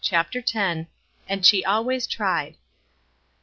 CHAPTER 0.03 0.39
X. 0.51 0.87
"AND 1.29 1.45
SHE 1.45 1.63
ALWAYS 1.63 2.07
TRIED." 2.07 2.55